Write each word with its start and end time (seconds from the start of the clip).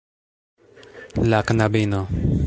La 1.29 1.43
knabino. 1.43 2.01